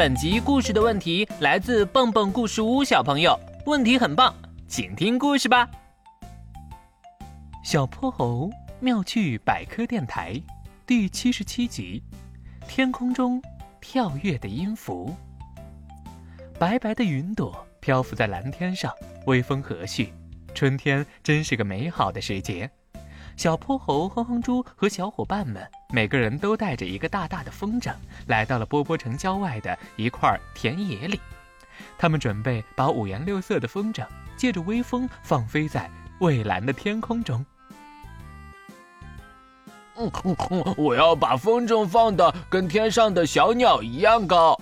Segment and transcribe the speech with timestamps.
[0.00, 4.34] 本集故事的问题来自蹦蹦故事屋小朋友，问题很棒，
[4.66, 5.68] 请听故事吧。
[7.62, 8.48] 小泼猴
[8.80, 10.42] 妙趣百科电台
[10.86, 12.02] 第七十七集：
[12.66, 13.42] 天空中
[13.78, 15.14] 跳跃的音符。
[16.58, 18.90] 白白的云朵漂浮在蓝天上，
[19.26, 20.10] 微风和煦，
[20.54, 22.70] 春天真是个美好的时节。
[23.36, 25.62] 小泼猴、哼哼猪和小伙伴们，
[25.92, 27.92] 每个人都带着一个大大的风筝，
[28.26, 31.20] 来到了波波城郊外的一块田野里。
[31.98, 35.90] 他们准备把五颜六色的风筝借着微风放飞在
[36.20, 37.44] 蔚蓝的天空中。
[39.96, 40.10] 嗯，
[40.76, 44.58] 我要把风筝放的跟天上的小鸟一样高。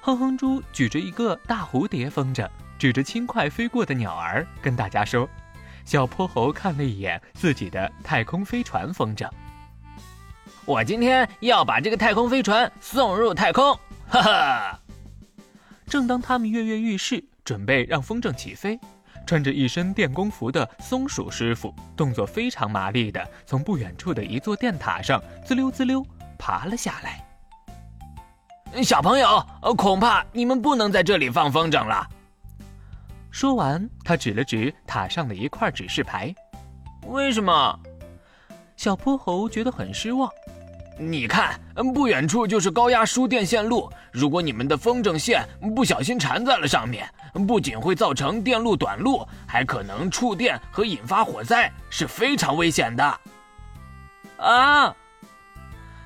[0.00, 5.28] 哼哼猪举着一个大蝴蝶风筝，指着轻快飞过的鸟儿，跟大家说。
[5.84, 9.28] 小泼猴看了一眼自己的太空飞船风筝，
[10.66, 13.72] 我今天要把这个太空飞船送入太空，
[14.08, 14.80] 哈哈！
[15.86, 18.76] 正当他们跃跃欲试，准备让风筝起飞，
[19.24, 26.04] 穿着一身电工服的松鼠师傅动作非常麻利的从不远处的一座电塔上滋溜滋溜
[26.36, 27.24] 爬了下来。
[28.82, 32.04] 小朋友，呃恐怕你们不能在这里放风筝了。
[33.30, 36.34] 说完，他指了指塔上的一块指示牌。
[37.06, 37.78] 为什么？
[38.76, 40.30] 小泼猴觉得很失望。
[40.98, 41.60] 你看，
[41.94, 43.90] 不远处就是高压输电线路。
[44.12, 47.06] 如果你们的风筝线不小心缠在了上面，
[47.46, 53.20] 不仅会造成电路短路，还可能触电和引发火灾，是非常危险的。
[54.38, 54.94] 啊！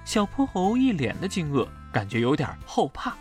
[0.05, 3.13] 小泼猴一脸的惊愕，感觉有点后怕。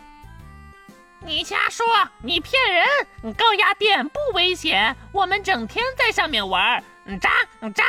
[1.24, 1.86] 你瞎说！
[2.22, 3.34] 你骗人！
[3.34, 6.82] 高压电不危险，我们整天在上面玩。
[7.20, 7.30] 扎
[7.74, 7.84] 扎！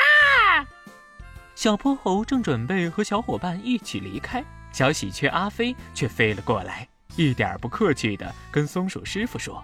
[1.55, 9.63] 小泼猴正准备和小伙伴一起离开，小喜鹊阿飞却飞了过来，一点不客气地跟松鼠师傅说：“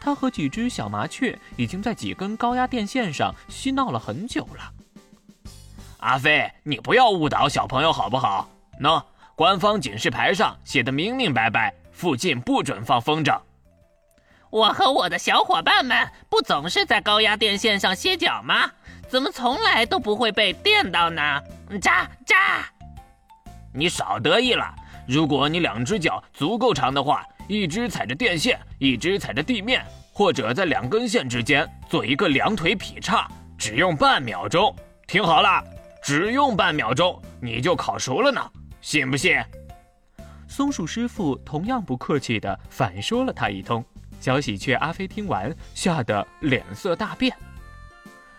[0.00, 4.72] 他和几只小麻雀已经在几根高压电线上嬉闹了很久了。”
[5.98, 8.48] 阿飞，你不要误导小朋友好不好？
[8.80, 9.02] 喏，
[9.34, 11.74] 官方警示牌上写的明明白白。
[11.92, 13.40] 附近不准放风筝。
[14.54, 18.70] 我和我的小伙伴们不总是在高压电线上歇脚吗？
[19.08, 21.42] 怎么从来都不会被电到呢？
[21.82, 22.64] 扎扎！
[23.72, 24.72] 你少得意了。
[25.08, 33.28] 如果你两只脚足够长的话，一只踩着电线，一只踩着地面，或者在两根线之间做一个两腿劈叉，
[33.58, 34.72] 只用半秒钟。
[35.08, 35.64] 听好了，
[36.00, 38.40] 只用半秒钟，你就烤熟了呢。
[38.80, 39.36] 信不信？
[40.46, 43.84] 松鼠师傅同样不客气地反说了他一通，
[44.24, 47.36] 小喜鹊阿飞听完，吓得脸色大变。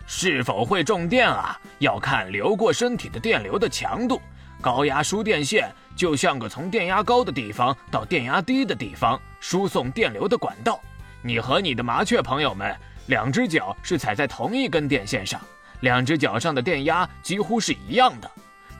[0.04, 1.56] 是否会中电啊？
[1.78, 4.20] 要看流过身体的电流的强度。
[4.60, 10.80] 高压输电线就像个从电压高的地方到电压低的地方输送电流的管道。
[11.22, 12.76] 你和你的麻雀朋友们，
[13.06, 15.40] 两只脚是踩在同一根电线上，
[15.82, 18.28] 两只脚上的电压几乎是一样的，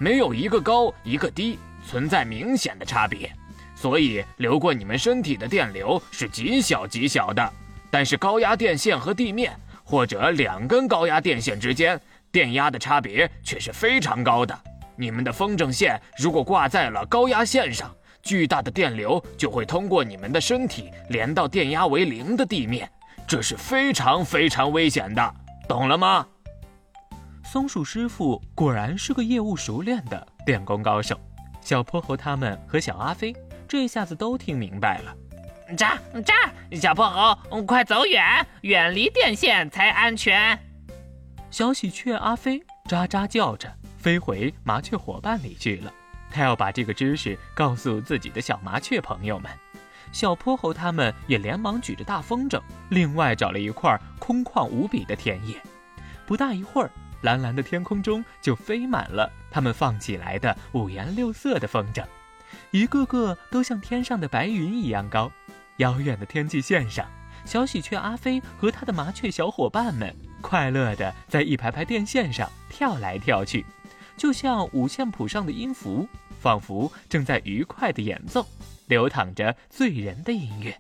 [0.01, 1.57] 没有一个高一个低。
[1.87, 3.33] 存在明显的差别，
[3.77, 7.53] 所以流过你们身体的电流是极小极小的。
[7.89, 11.99] 但是高压电线和地面或者两根高压电线之间
[12.33, 14.59] 电压的差别却是非常高的。
[14.97, 22.91] 你们的风筝线如果挂在了高压线上，巨大的电流就会通过你们的身体连到电压为零的地面，
[23.27, 25.35] 这是非常非常危险的，
[25.69, 26.27] 懂了吗？
[27.45, 31.17] 松鼠师傅果然是个业务熟练的电工高手。
[31.61, 33.35] 小泼猴他们和小阿飞
[33.69, 35.17] 这下子都听明白了。
[35.77, 36.35] 扎扎，
[36.77, 38.25] 小泼猴，快走远，
[38.63, 40.59] 远离电线才安全。
[41.51, 45.93] 小喜鹊阿飞喳喳叫着飞回麻雀伙伴里去了。
[46.31, 49.51] 他要把这个知识告诉自己的小麻雀朋友们。
[50.13, 52.61] 小泼猴他们也连忙举着大风筝，
[52.91, 55.61] 另外找了一块空旷无比的田野。
[56.25, 56.91] 不大一会儿。
[57.23, 62.05] 蓝蓝的天空中就飞满了他们放起来的五颜六色的风筝，
[62.71, 65.31] 一个个都像天上的白云一样高。
[65.79, 67.07] 遥远的天际线上，
[67.45, 73.65] 小喜鹊阿飞和他的麻雀小伙伴们快乐地在一排排电线上跳来跳去，
[74.17, 76.09] 就像五线谱上的音符，
[76.41, 78.47] 仿佛正在愉快地演奏，
[78.87, 80.75] 流淌着醉人的音乐。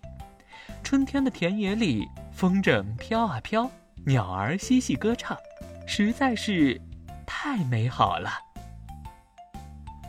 [0.82, 3.70] 春天的田野里，风筝飘啊飘，
[4.04, 5.36] 鸟儿嬉戏歌唱。
[5.86, 6.80] 实在是
[7.26, 8.45] 太美好了。